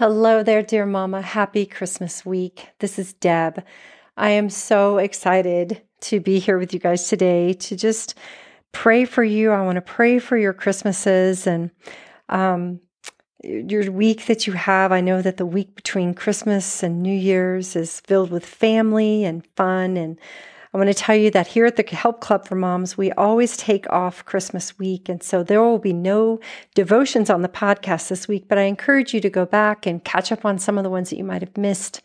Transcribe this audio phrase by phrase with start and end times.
[0.00, 1.20] Hello there, dear mama.
[1.20, 2.68] Happy Christmas week.
[2.78, 3.62] This is Deb.
[4.16, 8.14] I am so excited to be here with you guys today to just
[8.72, 9.50] pray for you.
[9.50, 11.70] I want to pray for your Christmases and
[12.30, 12.80] um,
[13.44, 14.90] your week that you have.
[14.90, 19.46] I know that the week between Christmas and New Year's is filled with family and
[19.54, 20.18] fun and
[20.72, 23.56] I want to tell you that here at the Help Club for Moms, we always
[23.56, 25.08] take off Christmas week.
[25.08, 26.38] And so there will be no
[26.76, 30.30] devotions on the podcast this week, but I encourage you to go back and catch
[30.30, 32.02] up on some of the ones that you might have missed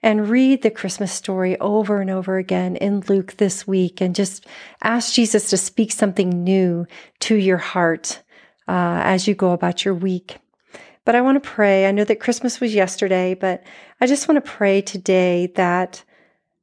[0.00, 4.46] and read the Christmas story over and over again in Luke this week and just
[4.82, 6.86] ask Jesus to speak something new
[7.20, 8.22] to your heart
[8.68, 10.36] uh, as you go about your week.
[11.04, 11.86] But I want to pray.
[11.86, 13.64] I know that Christmas was yesterday, but
[14.00, 16.04] I just want to pray today that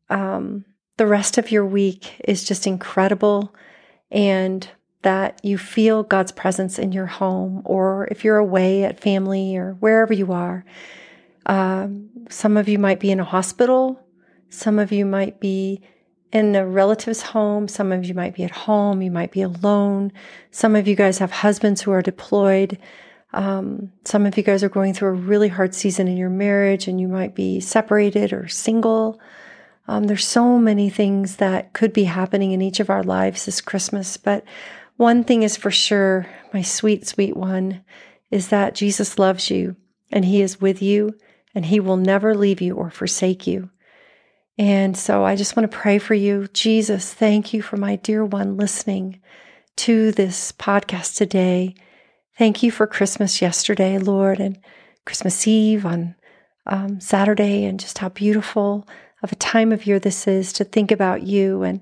[0.09, 0.66] um,
[0.98, 3.54] the rest of your week is just incredible
[4.12, 4.68] and
[5.02, 9.73] that you feel God's presence in your home or if you're away at family or
[9.80, 10.64] wherever you are.
[11.48, 14.00] Um, some of you might be in a hospital,
[14.50, 15.81] some of you might be
[16.31, 20.12] in a relative's home, some of you might be at home, you might be alone.
[20.52, 22.78] Some of you guys have husbands who are deployed.
[23.34, 26.88] Um, some of you guys are going through a really hard season in your marriage
[26.88, 29.19] and you might be separated or single.
[29.88, 33.62] Um, there's so many things that could be happening in each of our lives this
[33.62, 34.44] Christmas, but
[34.98, 37.84] one thing is for sure, my sweet, sweet one,
[38.30, 39.76] is that Jesus loves you
[40.12, 41.16] and He is with you
[41.56, 43.70] and He will never leave you or forsake you.
[44.58, 46.48] And so I just want to pray for you.
[46.54, 49.20] Jesus, thank you for my dear one listening
[49.78, 51.74] to this podcast today.
[52.38, 54.59] Thank you for Christmas yesterday, Lord, and
[55.06, 56.16] Christmas Eve on
[56.68, 58.88] um, Saturday, and just how beautiful
[59.22, 61.64] of a time of year this is to think about you.
[61.64, 61.81] And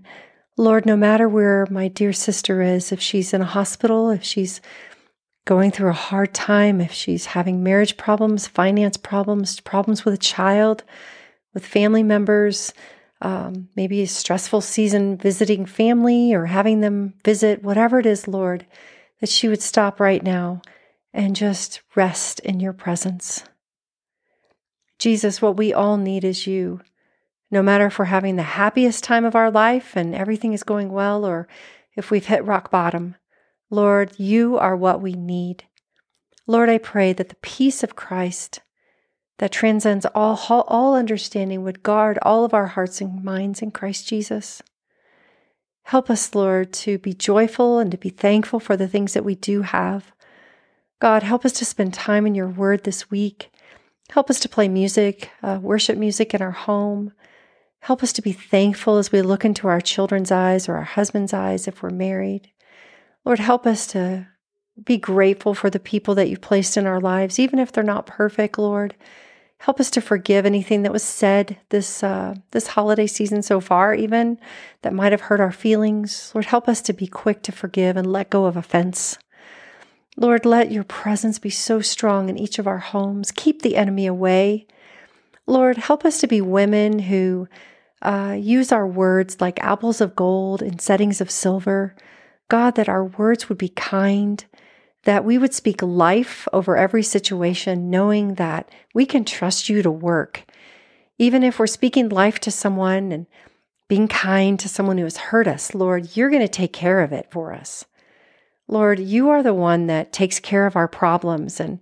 [0.57, 4.61] Lord, no matter where my dear sister is, if she's in a hospital, if she's
[5.45, 10.17] going through a hard time, if she's having marriage problems, finance problems, problems with a
[10.17, 10.83] child,
[11.53, 12.73] with family members,
[13.21, 18.65] um, maybe a stressful season visiting family or having them visit, whatever it is, Lord,
[19.19, 20.61] that she would stop right now
[21.13, 23.43] and just rest in your presence.
[24.99, 26.81] Jesus, what we all need is you.
[27.51, 30.91] No matter if we're having the happiest time of our life and everything is going
[30.91, 31.47] well, or
[31.95, 33.15] if we've hit rock bottom,
[33.69, 35.63] Lord, you are what we need.
[36.45, 38.61] Lord, I pray that the peace of Christ
[39.39, 44.07] that transcends all, all understanding would guard all of our hearts and minds in Christ
[44.07, 44.61] Jesus.
[45.83, 49.35] Help us, Lord, to be joyful and to be thankful for the things that we
[49.35, 50.11] do have.
[50.99, 53.49] God, help us to spend time in your word this week.
[54.11, 57.13] Help us to play music, uh, worship music in our home.
[57.81, 61.33] Help us to be thankful as we look into our children's eyes or our husband's
[61.33, 62.51] eyes if we're married.
[63.25, 64.27] Lord, help us to
[64.83, 68.05] be grateful for the people that you've placed in our lives, even if they're not
[68.05, 68.95] perfect, Lord.
[69.59, 73.93] Help us to forgive anything that was said this uh, this holiday season so far,
[73.93, 74.39] even
[74.83, 76.31] that might have hurt our feelings.
[76.33, 79.17] Lord, help us to be quick to forgive and let go of offense.
[80.15, 83.31] Lord, let your presence be so strong in each of our homes.
[83.31, 84.65] Keep the enemy away.
[85.45, 87.47] Lord, help us to be women who
[88.01, 91.95] uh, use our words like apples of gold in settings of silver.
[92.47, 94.43] God, that our words would be kind,
[95.03, 99.91] that we would speak life over every situation, knowing that we can trust you to
[99.91, 100.45] work.
[101.17, 103.27] Even if we're speaking life to someone and
[103.87, 107.11] being kind to someone who has hurt us, Lord, you're going to take care of
[107.11, 107.85] it for us.
[108.67, 111.79] Lord, you are the one that takes care of our problems and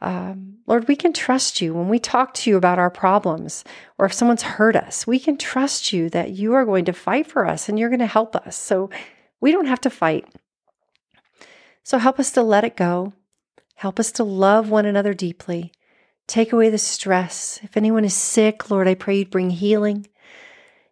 [0.00, 3.64] um, Lord, we can trust you when we talk to you about our problems
[3.98, 5.06] or if someone's hurt us.
[5.06, 7.98] We can trust you that you are going to fight for us and you're going
[7.98, 8.56] to help us.
[8.56, 8.90] So
[9.40, 10.26] we don't have to fight.
[11.82, 13.12] So help us to let it go.
[13.76, 15.72] Help us to love one another deeply.
[16.26, 17.58] Take away the stress.
[17.62, 20.06] If anyone is sick, Lord, I pray you'd bring healing.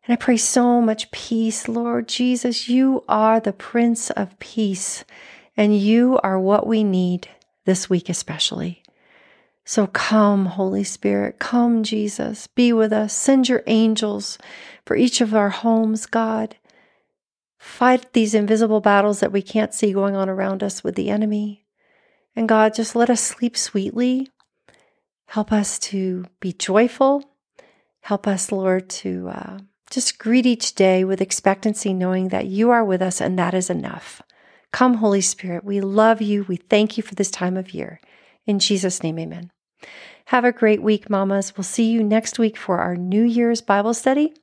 [0.06, 2.68] And I pray so much peace, Lord Jesus.
[2.68, 5.04] You are the Prince of Peace,
[5.56, 7.28] and you are what we need
[7.64, 8.82] this week, especially.
[9.68, 13.12] So come, Holy Spirit, come, Jesus, be with us.
[13.12, 14.38] Send your angels
[14.86, 16.56] for each of our homes, God.
[17.58, 21.66] Fight these invisible battles that we can't see going on around us with the enemy.
[22.36, 24.28] And God, just let us sleep sweetly.
[25.26, 27.24] Help us to be joyful.
[28.02, 29.58] Help us, Lord, to uh,
[29.90, 33.68] just greet each day with expectancy, knowing that you are with us and that is
[33.68, 34.22] enough.
[34.70, 36.44] Come, Holy Spirit, we love you.
[36.44, 38.00] We thank you for this time of year.
[38.46, 39.50] In Jesus' name, amen.
[40.30, 41.56] Have a great week, mamas.
[41.56, 44.34] We'll see you next week for our New Year's Bible study.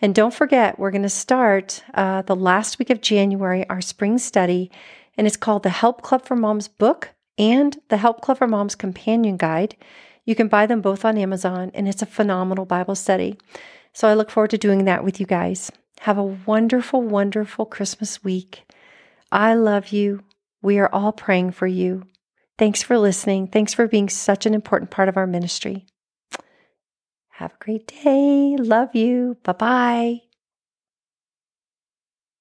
[0.00, 4.18] And don't forget, we're going to start uh, the last week of January, our spring
[4.18, 4.70] study,
[5.16, 8.74] and it's called the Help Club for Moms book and the Help Club for Moms
[8.74, 9.76] Companion Guide.
[10.24, 13.38] You can buy them both on Amazon, and it's a phenomenal Bible study.
[13.92, 15.70] So I look forward to doing that with you guys.
[16.00, 18.64] Have a wonderful, wonderful Christmas week.
[19.30, 20.24] I love you.
[20.62, 22.06] We are all praying for you.
[22.58, 23.46] Thanks for listening.
[23.46, 25.86] Thanks for being such an important part of our ministry.
[27.28, 28.56] Have a great day.
[28.58, 29.36] Love you.
[29.44, 30.27] Bye bye.